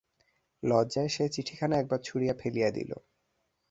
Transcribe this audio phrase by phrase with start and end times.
[0.63, 2.91] লজ্জায় সে চিঠিখানা একবার ছুঁড়িয়া ফেলিয়া দিল।